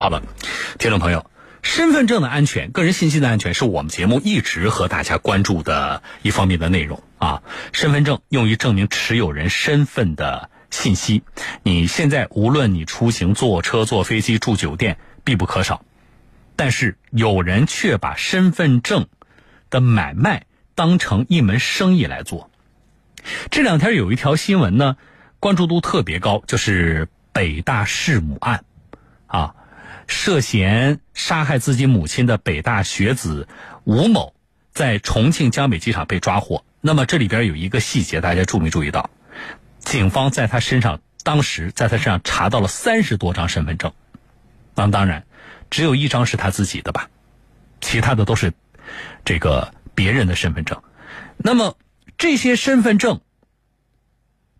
[0.00, 0.22] 好了，
[0.78, 1.28] 听众朋友，
[1.60, 7.42] 身份证的安全、个人信息的安全是我们节目一直和大家关注的一方面的内容啊。
[7.72, 11.24] 身份证用于证明持有人身份的信息，
[11.64, 15.84] 你现在无论你出行、坐车、坐飞机、住酒店，必不可少。
[16.54, 19.08] 但是有人却把身份证
[19.68, 20.46] 的买卖
[20.76, 22.52] 当成一门生意来做。
[23.50, 24.96] 这两天有一条新闻呢，
[25.40, 28.62] 关注度特别高，就是北大弑母案
[29.26, 29.56] 啊。
[30.08, 33.46] 涉嫌杀害自己母亲的北大学子
[33.84, 34.34] 吴某，
[34.72, 36.64] 在重庆江北机场被抓获。
[36.80, 39.10] 那么这里边有一个细节，大家注没注意到？
[39.80, 43.92] 警方在他身上，当时在他身上查到了三十多张身份证。
[44.74, 45.26] 那当然，
[45.70, 47.10] 只有一张是他自己的吧，
[47.80, 48.52] 其他的都是
[49.24, 50.82] 这个别人的身份证。
[51.36, 51.76] 那么
[52.16, 53.20] 这些身份证，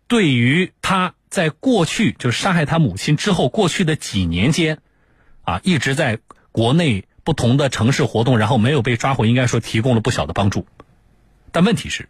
[0.07, 4.79] 对于他在过去就是杀害他母亲之后过去的几年间。
[5.49, 6.19] 啊，一直在
[6.51, 10.67] 国内不同的城市活动，然后没有被抓获，应该说提供了不小的帮助。
[11.51, 12.07] 但问题是，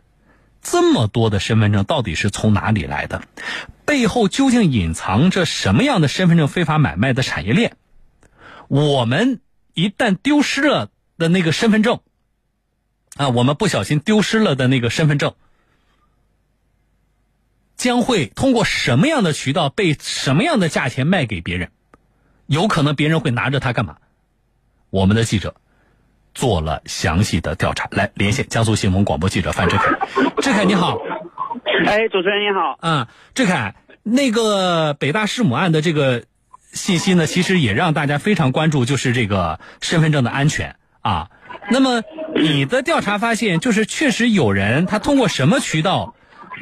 [0.61, 3.23] 这么多的身份证到底是从哪里来的？
[3.85, 7.77] 背后究竟隐藏着什么样的身份证非法买卖的产业链？
[8.67, 9.39] 我们
[9.73, 12.01] 一旦丢失了的那个身份证，
[13.15, 15.33] 啊，我们不小心丢失了的那个身份证，
[17.77, 21.71] 将会通过什么样的渠道被什么样的价钱卖给别人？
[22.49, 23.97] 有可能别人会拿着它干嘛？
[24.89, 25.53] 我们的记者
[26.33, 29.99] 做了详细的调查，来连线江苏新闻广播记者范志凯。
[30.41, 30.97] 志凯你好，
[31.85, 32.79] 哎，主持人你好。
[32.81, 36.23] 嗯，志凯，那个北大弑母案的这个
[36.73, 41.29] 信息呢，其实也让大家非常关注，就是这个身份证的安全啊。
[41.69, 42.01] 那么
[42.33, 46.15] 你的调查发现，就是确实有人他通过什么渠道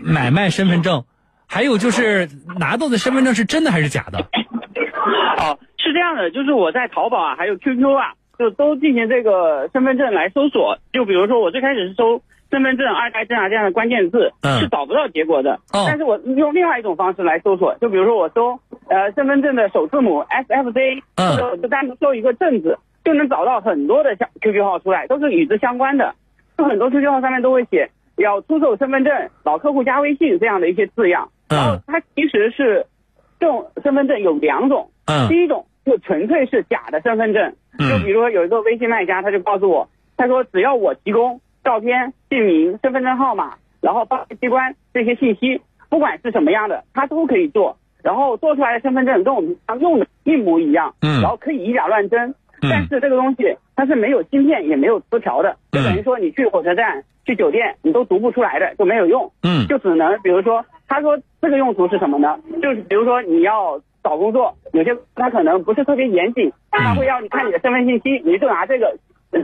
[0.04, 1.06] 买卖身份证，
[1.46, 2.30] 还有就是
[2.60, 4.28] 拿到的身份证是真的还是假的？
[5.40, 5.58] 哦。
[5.88, 10.78] 是这样的，就是我在淘宝啊，还有 QQ 啊，就都进行这个身份证来搜索。
[10.92, 12.22] 就比如说，我最开始是搜
[12.52, 15.60] 身份证、二代证啊这样的关键字，是找不到结果的。
[15.72, 26.14] 但是我用另外一种方式来搜索，就比如说我搜呃身份证的首字母 SFJ，或者我就单独搜一个证字，就能找到很多的像 QQ 号出来，都是与之相关的。
[26.58, 31.30] 就很多 QQ 号上面都会写要出售身份证，老客户加微信这样的一些字样。
[31.50, 32.86] 然后它其实是
[33.40, 34.90] 这种身份证有两种，
[35.30, 35.66] 第一种。
[35.88, 39.88] 就纯粹是假的身份证，就比如说有一个微信卖家，他就告诉我，
[40.18, 59.32] 他说只要我提供照片、姓名、身份证号码，然后报机关这些信息，不管是什么样的，他都可以做，然后做出来的身份证跟我们平常用的一模一样，然后可以以假乱真，但是这个东西它是没有芯片也没有磁条的，就等于说你去火车站、去酒店你都读不出来的，就没有用，
[59.68, 62.38] 就只能比如说他说这个用途是什么呢？
[62.62, 63.80] 就是比如说你要。
[64.08, 68.96] 找工作有些他可能不是特别严谨，他会要你看你的身份信息，你就拿这个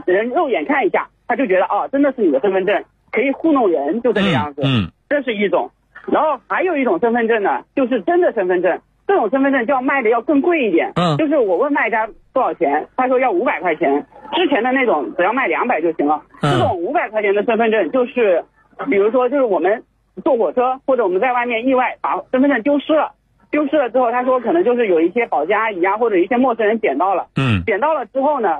[0.06, 2.82] 人肉眼看一下，他就觉得哦，真的是你的身份证，
[3.12, 4.62] 可以糊弄人，就这个样子。
[4.64, 5.70] 嗯，这是一种。
[6.06, 10.90] 然后还有一种身份证呢，就是真的身份证，这种身份证就要卖的要更贵一点。
[10.96, 16.22] 嗯，就是我问卖家多少钱，他说要五百块钱，之前的那种只要卖两百就行了。
[16.40, 18.42] 这种五百块钱的身份证，就是
[18.90, 19.82] 比如说就是我们
[20.22, 23.12] 坐火车或者我们在外面意外把身份证丢失了。
[23.54, 27.28] 丢失了之后，他说可能就是有一些保洁阿姨啊，或者一些陌生人捡到了。
[27.36, 28.58] 嗯，捡到了之后呢，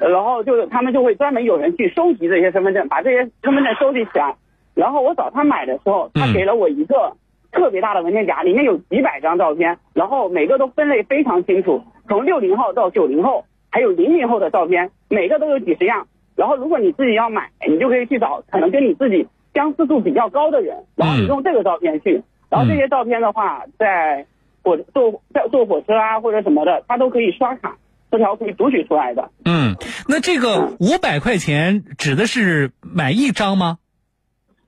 [0.00, 4.34] 然后就他们就会专门有人去收集这些身份证，把这些身份证收集起来。
[4.74, 7.12] 然后我找他买的时候，他给了我一个
[7.52, 16.04] 特别大的文件夹，里面有几百张照片，然后每个都分类非常清楚，从六零后到九零后，还有零零后的照片，每个都有几十样。
[16.34, 22.20] 然后如果你自己要买，你就可以去找可能跟你自己相似度比较高的人，然后你用这个照片去，
[22.50, 24.26] 然后这些照片的话在。
[24.62, 27.76] 火坐在坐火车啊或者什么的，他都可以刷卡，
[28.10, 29.30] 这条可以读取出来的。
[29.44, 29.74] 嗯，
[30.08, 33.78] 那这个五百块钱指的是买一张吗？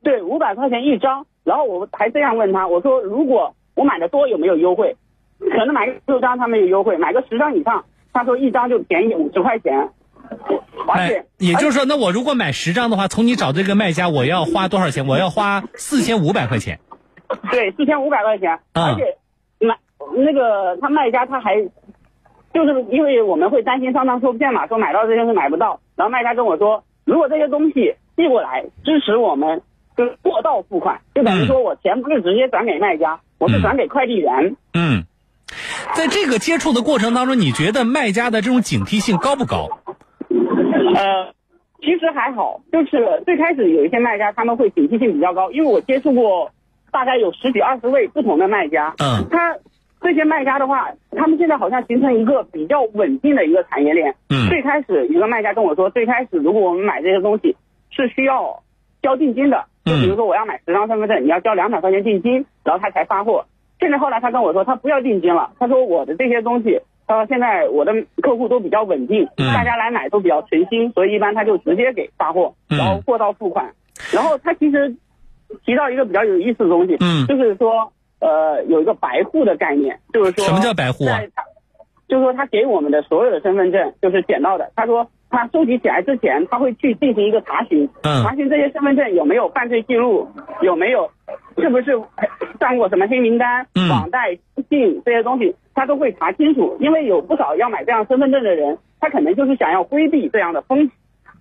[0.03, 1.27] 对，五百块钱一张。
[1.45, 4.97] 然后我还这样问他，我说如果我买的多有没有优惠？
[5.39, 9.91] 可能买个六张他没有优惠，买个十张以上，他说一张就便宜五十块钱。
[10.89, 15.07] 而且也就是说，那我如果买十张的话，从你找这个卖家，我要花多少钱？
[15.07, 16.81] 我要花四千五百块钱。
[17.51, 19.19] 对，四千五百块钱，而且。
[19.59, 21.57] 那个他卖家他还，
[22.53, 25.81] 就是因为我们会担心上当受骗嘛，说买到这些是买不到。
[25.97, 29.63] 然后卖家跟我说，如果这些东西寄过来，支持我们
[29.97, 34.57] 就是过道付款，就等于说我钱不是直接转给卖家，我是转给快递员。
[34.75, 35.05] 嗯，
[35.95, 39.69] 在这个接触的过程当中，你觉得卖家的这种警惕性高不高？
[40.29, 41.33] 呃，
[41.81, 46.51] 其实还好，就是最开始有一些卖家他们会警惕性比较高，因为我接触过
[46.95, 48.95] 大概有十几二十位不同的卖家。
[49.03, 49.59] 嗯，他。
[50.05, 54.15] 这些卖家的话，他们现在好像形成一个比较稳定的一个产业链。
[54.29, 54.51] 嗯。
[54.51, 57.57] 最开始一个卖家跟我说，最开始如果我们买这些东西
[57.89, 58.63] 是需要
[59.01, 63.47] 交定金的，就比如说我要买十张身份证，你要交两百块钱定金，然后他才发货。
[63.81, 73.73] 现在后来他跟我说，他不要定金了，他说我的这些东西，他说现在我的客户都比较稳定，大家来买都比较诚心，所以一般他就直接给发货，然后货到付款。
[74.13, 74.95] 然后他其实
[75.65, 77.93] 提到一个比较有意思的东西，嗯，就是说。
[78.21, 81.21] 呃，有一个白户的概念，就是说什么叫白户啊？
[82.09, 84.73] 就是说他给我们的所有的身份证，就是捡到的。
[84.75, 90.27] 他说他收集起来之前，他会去进行一个查询，查询这些身份证有没有犯罪记录，
[90.63, 91.11] 有没有
[91.59, 92.01] 是不是
[92.59, 94.35] 上过什么黑名单、网贷、
[94.71, 96.79] 信这些东西，他都会查清楚。
[96.81, 100.91] 因为有不少要买这样身份证的人，他可能就是想要规避这样的风险，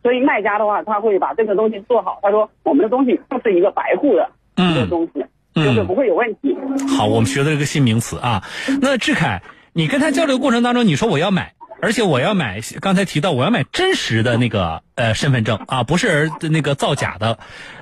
[0.04, 2.20] 所以卖家的话，他会把这个东西做好。
[2.22, 5.26] 他说我们的东西就是一个白户的一个东西。
[5.56, 6.58] 就是不会有问题。
[6.98, 8.44] 好，我们学的这个新名词啊。
[8.82, 17.38] 那志凯，你跟他交流过程当中，你说我要买，而且我要买，刚才提到我要买真实的那个呃身份证啊，不是那个造假的。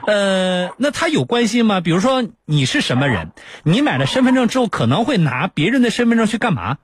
[0.05, 1.79] 呃，那他有关心吗？
[1.79, 3.31] 比如说你是什么人？
[3.63, 6.77] 你买了身份证之后，可能会拿别人的身份证去干嘛？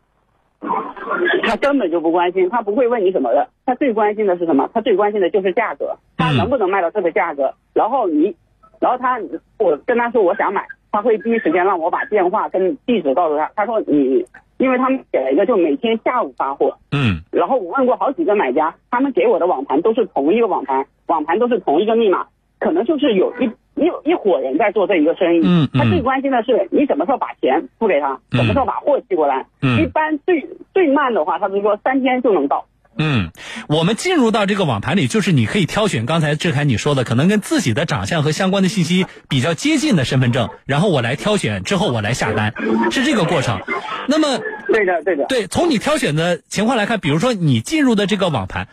[1.48, 3.48] 他根本就不关心，他不会问你什么的。
[3.66, 4.70] 他最关心的是什么？
[4.74, 7.54] 他最关心的就是价格，他能不能卖到这个价格？
[7.74, 8.36] 然后你，
[8.80, 9.20] 然后他，
[9.58, 10.66] 我跟他说我想买。
[10.90, 13.52] 他会第一时间让我把电话跟地址告诉他。
[13.56, 14.26] 他说你，
[14.58, 16.76] 因为他们给了一个就每天下午发货。
[16.92, 17.20] 嗯。
[17.30, 22.26] 然后我问过好几个买家，他们给我的网盘都是同一个网盘，网盘都是同一个密码，
[22.60, 25.42] 可能就是有一一一伙人在做这一个生意。
[25.46, 29.46] 嗯他最关心的是你什么时候把钱付给他，什么时候把货寄过来。
[29.62, 29.82] 嗯。
[29.82, 32.66] 一般最最慢的话，他是说三天就能到。
[33.00, 33.30] 嗯，
[33.70, 42.56] 我们进入到这个网盘里，就是你可以挑选刚才志凯你说的，可能跟自己的长相和相关的信息比较接近的身份证，然后我来挑选，之后我来下单，
[42.90, 43.62] 是这个过程。
[44.08, 44.40] 那么，
[44.74, 48.68] 对的，对的，对，从你挑选的情况来看，比如说你进入的这个网盘，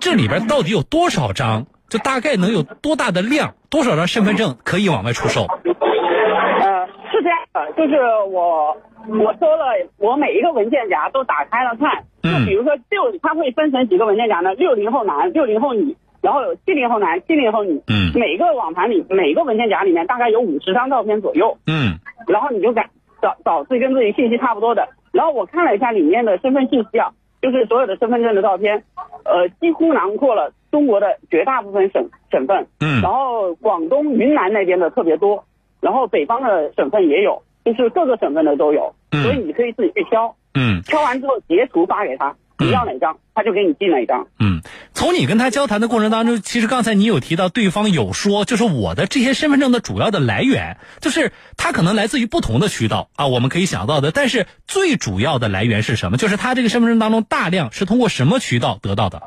[0.00, 1.66] 这里边到底有多少张？
[1.88, 3.54] 就大概能有多大的量？
[3.70, 5.42] 多少张身份证可以往外出售？
[5.42, 7.96] 呃，是这样的，就是
[8.30, 8.76] 我。
[9.06, 9.66] 我搜了，
[9.98, 14.54] 我每一个文件夹都打开了看，就比如说六，它会分成几个文件夹呢？
[14.54, 17.82] 六零后男，六零后女，然后有七零后男，七零后女。
[17.86, 18.12] 嗯。
[18.14, 21.58] 每个网盘里，每个文件夹里面大概有五十张照片左右。
[21.66, 21.98] 嗯。
[22.28, 22.88] 然后你就敢
[23.20, 24.88] 找找自己跟自己信息差不多的。
[25.12, 27.10] 然后我看了一下里面的身份信息啊，
[27.42, 28.84] 就是所有的身份证的照片，
[29.26, 32.66] 呃，几乎囊括了中国的绝大部分省省份。
[32.80, 33.00] 嗯。
[33.00, 35.44] 然后广东、云南那边的特别多，
[35.80, 37.42] 然后北方的省份也有。
[37.64, 40.36] 就是各个省份的都有，所以你可以自己去挑。
[40.52, 44.26] 嗯，挑完之后截图发给他，你要哪张，他就给你寄哪张。
[44.38, 44.60] 嗯，
[44.92, 54.10] 从你跟他交谈的过程当中，其实刚才你有提到，对方有说，就是我的这些身份证的主要的来源，就是他可能来自于不同的渠道啊，我们可以想到的。
[54.10, 56.18] 但是最主要的来源是什么？
[56.18, 59.22] 就是他这个身份证当中大量是通过什么渠道得到的？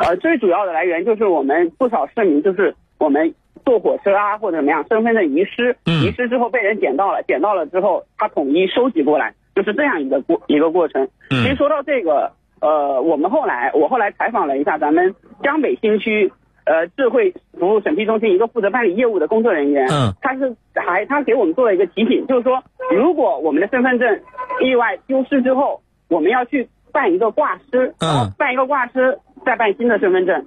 [0.00, 3.34] 呃，最主要的来源就是我们不少市民，就是我们。
[3.62, 11.06] 坐火车啊，或者怎么样，身份证遗失，遗失之后被人捡到了，捡到了之后他统一收集过来，就是这样一个过一个过程。
[11.28, 12.32] 其实说到这个，
[12.62, 16.32] 呃，我们后来我后来采访了一下咱们江北新区
[16.64, 24.20] 呃智慧服务审批中心一个负责办理业务的工作人员，嗯，他是还他给我们做了一个提醒，就是说如果我们的身份证
[24.64, 30.46] 意外丢失之后，我们要去办一个挂失，嗯，办一个挂失，再办新的身份证。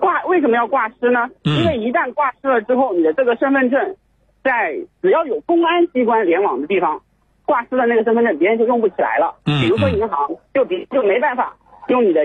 [0.00, 1.28] 挂为什么要挂失呢？
[1.42, 3.96] 因为一旦挂失了之后，你的这个身份证，
[4.42, 7.00] 在只要有公安机关联网的地方，
[7.44, 9.36] 挂失的那个身份证别人就用不起来了。
[9.46, 11.54] 嗯，比如说银行就比就没办法
[11.88, 12.24] 用你的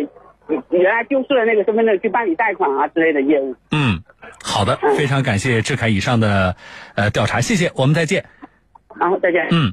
[0.70, 3.56] 原来丢失的那个身份证去办理贷款啊之类的业务。
[3.72, 4.02] 嗯，
[4.44, 6.56] 好的，非常感谢志凯以上的
[6.96, 8.26] 呃调查，谢谢，我们再见。
[9.00, 9.48] 然后再见。
[9.52, 9.72] 嗯，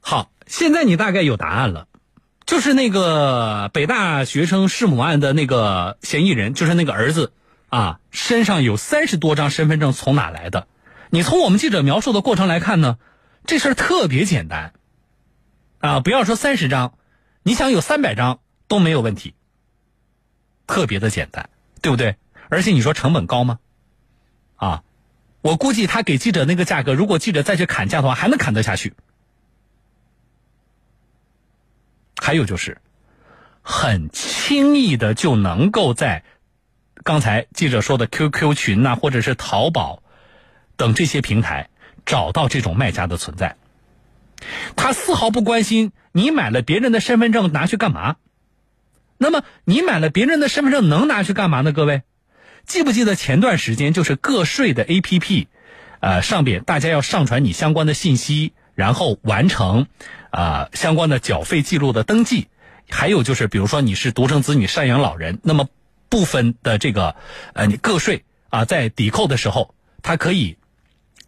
[0.00, 1.86] 好，现在你大概有答案了。
[2.52, 7.32] 就是那个北大学生弑母案的那个嫌疑人，就是那个儿子，
[7.70, 10.66] 啊，身上有三十多张身份证，从哪来的？
[11.08, 12.98] 你从我们记者描述的过程来看呢，
[13.46, 14.74] 这事儿特别简单，
[15.78, 16.92] 啊，不要说三十张，
[17.42, 19.32] 你想有三百张都没有问题，
[20.66, 21.48] 特别的简单，
[21.80, 22.16] 对不对？
[22.50, 23.60] 而且你说成本高吗？
[24.56, 24.82] 啊，
[25.40, 28.92] 我估计他给记者那个价格，如果记者再去砍价的话，还能砍得下去。
[32.22, 32.78] 还有就是，
[33.62, 36.22] 很轻易的就能够在
[37.02, 40.04] 刚才记者说的 QQ 群呐，或者是淘宝
[40.76, 41.68] 等这些平台
[42.06, 43.56] 找到这种卖家的存在。
[44.76, 48.16] 他丝毫不关心你买了别人的身份证拿去干嘛。
[49.18, 51.72] 那么你买了别人的身份证能拿去干嘛呢？
[51.72, 52.02] 各位，
[52.64, 55.48] 记不记得前段时间就是个税的 APP，
[55.98, 59.88] 呃，上边大家要上传你相关的信息，然后完成。
[60.32, 62.48] 啊相关的缴费记录的登记，
[62.88, 65.68] 还有就是比如说你是独生子女、赡养老人，那么
[66.08, 67.14] 部分的这个
[67.52, 70.56] 呃你个税啊在抵扣的时候，它可以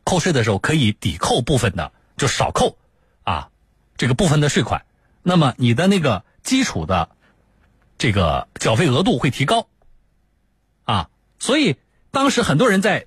[0.04, 2.78] 扣税的时候可以抵扣部分的，就少扣
[3.22, 3.50] 啊
[3.98, 4.86] 这个部分的税款，
[5.22, 7.10] 那么你的那个基础的
[7.98, 9.68] 这个缴费额度会提高
[10.84, 11.76] 啊，所以
[12.10, 13.06] 当时很多人在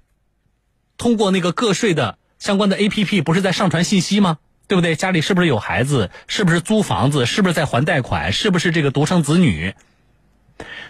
[0.95, 2.17] 通过那个个税的。
[2.39, 4.37] 相关的 A P P 不是在上传信息吗？
[4.67, 4.95] 对不对？
[4.95, 6.11] 家里是不是有孩子？
[6.27, 7.25] 是不是租房子？
[7.25, 8.33] 是不是在还贷款？
[8.33, 9.73] 是不是这个独生子女？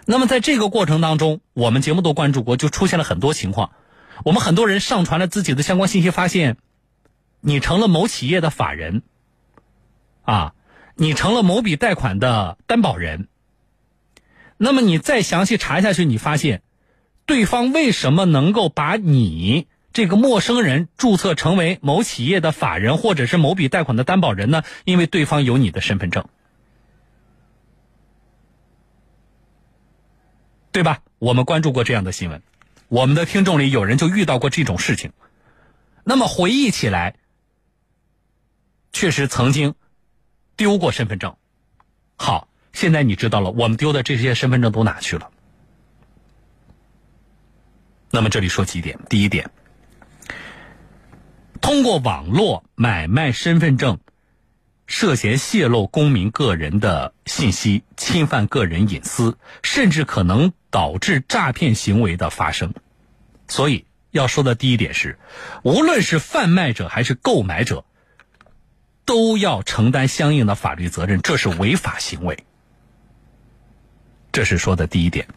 [0.05, 3.71] 那么在这个过程当中，我们节目都关注过，就出现了很多情况。
[4.25, 6.57] 我们很多人上传了自己的相关信息，发现
[7.39, 9.03] 你成了某企业的法人，
[10.23, 10.53] 啊，
[10.95, 13.27] 你成了某笔贷款的担保人。
[14.57, 16.63] 那么你再详细查下去，你发现
[17.27, 19.67] 对方为什么能够把你？
[19.97, 24.61] 这个陌生人注册成为某企业的法人，或者是某笔贷款的担保人呢？
[24.85, 26.27] 因为对方有你的身份证，
[30.71, 30.99] 对吧？
[31.17, 32.43] 我们关注过这样的新闻，
[32.89, 35.13] 我们的听众里有人就遇到过这种事情。
[36.03, 37.15] 那么回忆起来，
[38.93, 39.73] 确实曾经
[40.55, 41.35] 丢过身份证。
[42.17, 45.31] 好，现在你知道了，我们丢的这些身份证都哪去了？
[48.11, 49.49] 那么这里说几点，第一点。
[51.61, 53.99] 通过网络买卖身份证，
[54.85, 62.73] 涉嫌泄露公民个人的信息，侵犯个人隐私，甚至可能导致诈骗行为的发生。
[63.47, 65.17] 所以要说的第一点是，
[65.63, 67.85] 无论是贩卖者还是购买者，
[69.05, 72.45] 都要承担相应的法律责任，这是违法行为。
[74.31, 75.27] 这是说的第一点。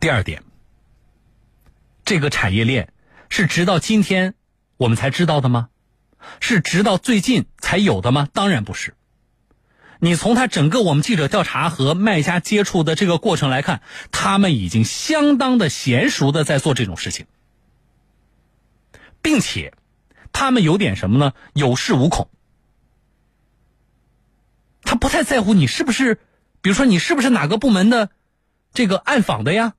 [0.00, 0.42] 第二点。
[2.12, 2.92] 这个产业链
[3.30, 4.34] 是直到今天
[4.76, 5.70] 我们才知道的吗？
[6.40, 8.28] 是直到最近才有的吗？
[8.34, 8.92] 当然不是。
[9.98, 17.24] 你从他整个我们记者调查和卖家接触的这个过程来看，他们已经相当的娴熟的在做这种事情，
[19.22, 19.72] 并且
[20.34, 21.32] 他们有点什么呢？
[21.54, 22.28] 有恃无恐。
[24.82, 26.16] 他不太在乎你是不是，
[26.60, 28.10] 比如说你是不是哪个部门的
[28.74, 29.72] 这个暗访的呀、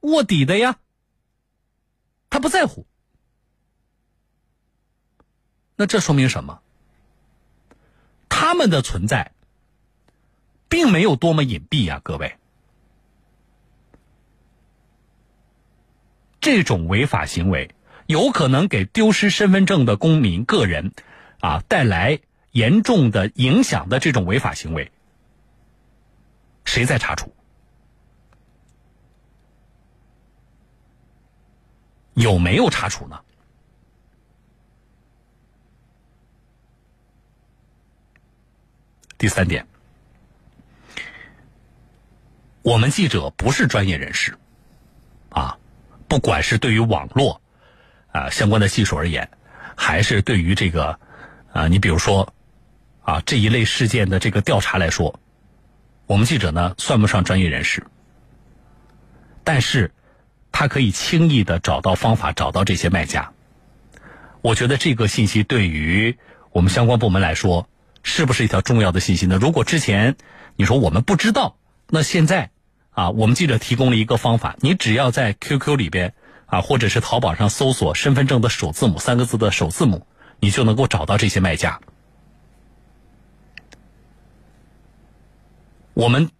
[0.00, 0.76] 卧底的呀。
[2.30, 2.86] 他不在乎，
[5.76, 6.62] 那这说明什么？
[8.28, 9.32] 他们的存在
[10.68, 12.36] 并没有多么隐蔽呀，各位。
[16.40, 17.74] 这种违法行为
[18.06, 20.92] 有可能给丢失身份证的公民个人
[21.40, 22.20] 啊带来
[22.52, 24.90] 严重的影响的这种违法行为，
[26.64, 27.34] 谁在查处？
[32.20, 33.18] 有没有查处呢？
[39.16, 39.66] 第三点，
[42.60, 44.36] 我们记者不是专业人士，
[45.30, 45.56] 啊，
[46.08, 47.40] 不管是对于网络
[48.12, 49.30] 啊相关的技术而言，
[49.74, 51.00] 还是对于这个
[51.54, 52.34] 啊，你比如说
[53.02, 55.18] 啊这一类事件的这个调查来说，
[56.06, 57.82] 我们记者呢算不上专业人士，
[59.42, 59.90] 但是。
[60.52, 63.32] 他可以轻易的找到方法，找到这些卖家。
[64.42, 66.16] 我觉得这个信息对于
[66.50, 67.68] 我们相关部门来说，
[68.02, 69.38] 是不是一条重要的信息呢？
[69.38, 70.16] 如果之前
[70.56, 71.56] 你说我们不知道，
[71.88, 72.50] 那现在
[72.90, 76.14] 啊，我们记者提供了一个方法，你只要在 QQ 里边
[76.46, 80.06] 啊，或者是淘宝上搜索“身份证”的首字母三个字的首字母，
[80.40, 81.80] 你就能够找到这些卖家。
[85.92, 86.30] 我们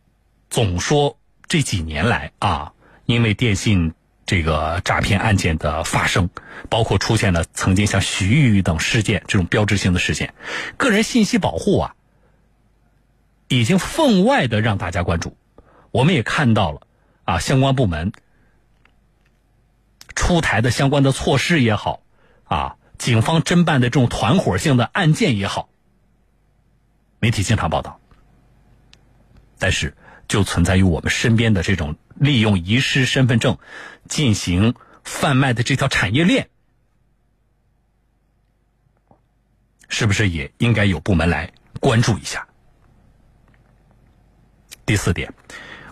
[0.49, 2.73] 总说这几年来啊，
[3.05, 3.93] 因为电信。
[4.31, 6.31] 这个诈骗案件的发生，
[6.69, 10.35] 包括出现了曾经像徐玉玉等事件这种标志性的事件，
[10.77, 11.97] 个人信息保护啊，
[13.49, 15.37] 已经分外的让大家关注。
[15.91, 16.83] 我们也看到了
[17.25, 18.13] 啊，相关部门
[20.15, 22.01] 出台的相关的措施也好，
[22.45, 25.69] 啊，警方侦办的这种团伙性的案件也好，
[27.19, 27.99] 媒体经常报道，
[29.59, 29.97] 但是
[30.29, 31.97] 就存在于我们身边的这种。
[32.21, 33.57] 利用遗失身份证
[34.11, 34.75] 进行
[35.05, 36.51] 贩卖的这条产业链，
[39.89, 42.49] 是不是也应该有部门来关注一下？
[44.85, 45.33] 第四点，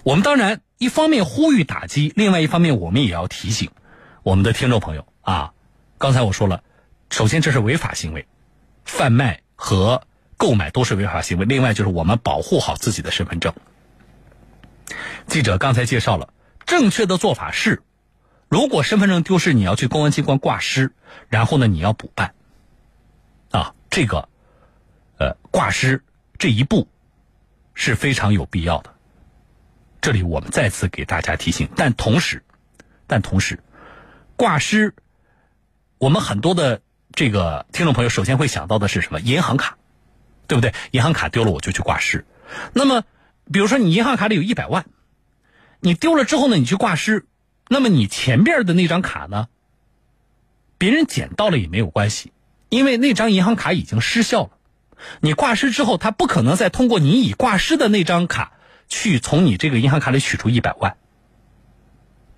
[0.02, 3.70] 我们当然一方面呼吁打击，另外一方面我们也要提醒
[4.24, 5.54] 我们的听众朋友啊。
[5.96, 6.64] 刚才我说了，
[7.10, 8.26] 首先这是违法行为，
[8.84, 10.02] 贩卖和
[10.36, 11.44] 购买都是违法行为。
[11.44, 13.54] 另外就是我们保护好自己的身份证。
[15.28, 16.34] 记者刚才介绍了，
[16.66, 17.82] 正确的做法是，
[18.48, 20.92] 如果身份证丢失，你要去公安机关挂失，
[21.28, 22.34] 然后呢，你要补办，
[23.50, 23.74] 啊。
[23.90, 24.28] 这个
[25.18, 26.04] 呃挂失
[26.38, 26.88] 这一步
[27.74, 28.94] 是非常有必要的。
[30.00, 32.44] 这里我们再次给大家提醒，但同时，
[33.06, 33.60] 但同时，
[34.36, 34.94] 挂失，
[35.96, 39.20] 我们很多的这个听众朋友首先会想到的是什么？
[39.20, 39.78] 银行卡，
[40.46, 40.74] 对不对？
[40.90, 42.26] 银行卡丢了我就去挂失。
[42.74, 43.02] 那么，
[43.50, 44.84] 比如说你银行卡里有一百万，
[45.80, 47.26] 你丢了之后呢，你去挂失，
[47.68, 49.48] 那么你前边的那张卡呢，
[50.78, 52.32] 别人捡到了也没有关系，
[52.68, 54.50] 因为那张银行卡已经失效了。
[55.20, 58.52] 你挂失之后，他不可能再通过你已挂失的那张卡。
[58.90, 60.96] 去从你这个银行卡里取出一百万，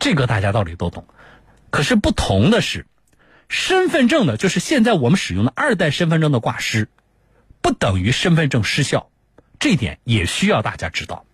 [0.00, 1.06] 这个大家道理都懂。
[1.70, 2.86] 可是不同的是，
[3.48, 6.88] 身份证的，就是现在我们使用的二代身份证的挂失，
[7.62, 9.10] 不等于身份证失效，
[9.60, 11.24] 这点也需要大家知道。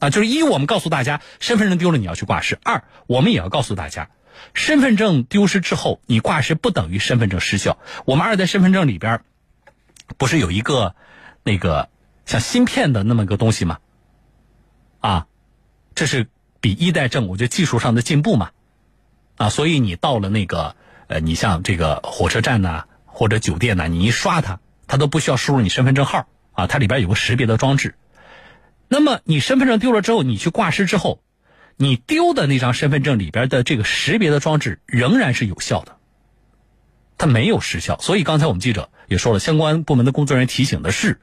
[0.00, 4.10] 啊，就是一，我们告诉大家身份证丢了你要去挂失；二，我们也要告诉大家，
[4.54, 7.78] 身份证丢失之后你挂失不等于身份证失效。
[8.06, 9.20] 我们二代身份证里边，
[10.16, 10.94] 不是有一个
[11.44, 11.90] 那个
[12.24, 13.78] 像芯片的那么个东西吗？
[15.00, 15.26] 啊，
[15.94, 16.28] 这是
[16.60, 18.50] 比一代证，我觉得技术上的进步嘛，
[19.36, 20.76] 啊，所以你到了那个
[21.08, 27.94] 呃，你像这个火车站呐，或者酒店呐，你一刷它，它都不需要输入你身份证号啊，它里边有个识别的装置。
[28.92, 31.22] 那么你身份证丢了之后，你去挂失之后，
[31.76, 35.96] 你丢的那张身份证里边的这个识别的装置仍然是有效的，
[37.16, 37.98] 它没有失效。
[38.00, 41.20] 所以刚才我们记者也说了，相关部门的工作人员提醒的是。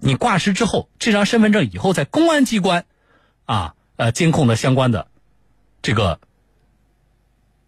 [0.00, 2.86] 你挂失之后，这张身份证以后在公安机关，
[3.46, 5.08] 啊，呃，监控的相关的
[5.82, 6.20] 这个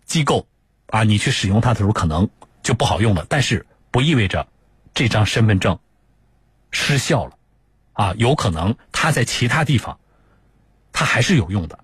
[0.04, 0.46] 机构，
[0.86, 2.30] 啊，你去使用它的时候可能
[2.62, 3.26] 就不好用了。
[3.28, 4.46] 但是不意味着
[4.94, 5.80] 这张身份证
[6.70, 7.36] 失效了，
[8.00, 9.98] 啊，有可能它在其他地方
[10.90, 11.78] 它还是有用的。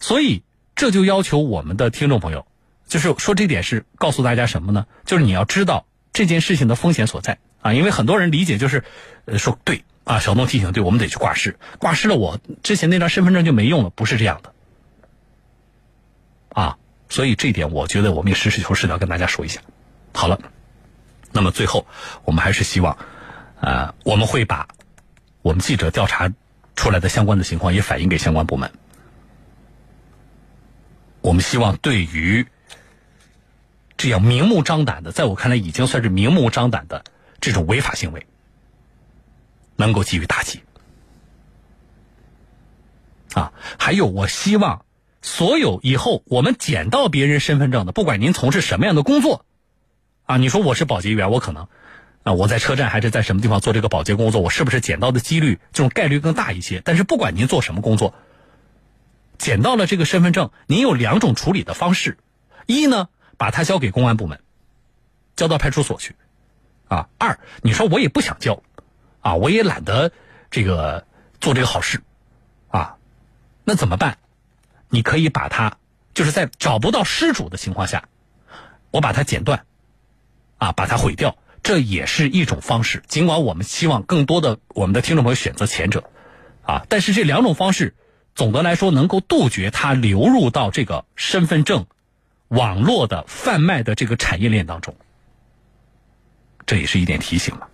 [0.00, 0.42] 所以
[0.74, 2.48] 这就要求我们的听众朋友，
[2.88, 4.86] 就是说这点是告诉大家什么呢？
[5.04, 7.38] 就是你要知道这件事情的风险所在。
[7.60, 8.82] 啊，因为很多人理解就是，
[9.38, 14.52] 说对啊，小东提醒对，我们得去挂失，挂失了我之前那张身份证就没用了，不是这样的，
[16.48, 16.78] 啊，
[17.08, 19.60] 所以这点我觉得我们也实事求是的要跟大家说一下。
[20.12, 20.40] 好了，
[21.30, 21.86] 那么最后
[22.24, 22.96] 我们还是希望，
[23.60, 24.66] 呃，我们会把
[25.42, 26.32] 我们记者调查
[26.76, 28.70] 出来的相关的情况也反映给相关部门。
[31.20, 32.46] 我们希望对于
[33.96, 37.04] 这样明目张胆的，在我看来已经算是明目张胆的。
[37.42, 38.26] 这种违法行为
[39.76, 40.60] 能够给予打击
[43.32, 43.54] 啊！
[43.78, 44.84] 还有，我希望
[45.22, 49.46] 所有以后我们捡到别人身份证的，不管您从事什么样的工作
[50.26, 51.66] 啊，你说我是保洁员，我可能
[52.22, 56.82] 啊我在车站还是在什么地方做这个保洁工作，我是不是捡到的几率这种概率更大一些？
[56.84, 58.14] 但是不管您做什么工作，
[59.38, 62.18] 捡到了这个身份证，您有两种处理的方式：
[62.66, 64.40] 一呢，把它交给公安部门，
[65.36, 66.14] 交到派出所去。
[66.88, 68.62] 啊，二，你说我也不想交，
[69.20, 70.10] 啊，我也懒得
[70.50, 71.06] 这个
[71.40, 72.02] 做这个好事，
[72.68, 72.96] 啊，
[73.62, 74.18] 那怎么办？
[74.88, 75.78] 你可以把它，
[76.14, 78.08] 就是在找不到失主的情况下，
[78.90, 79.64] 我把它剪断，
[80.58, 83.02] 啊，把它毁掉，这也是一种方式。
[83.06, 86.04] 尽管我们希望更多的我们的听众朋友选择前者，
[86.62, 87.94] 啊，但是这两种方式，
[88.34, 91.86] 总的来说能够杜绝它流入到这个身份证
[92.48, 94.94] 网络的贩卖的这个产业链当中。
[96.66, 97.69] 这也是一点提醒了。